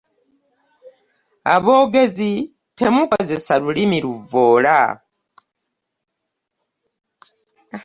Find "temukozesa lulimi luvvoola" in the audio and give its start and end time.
2.77-4.77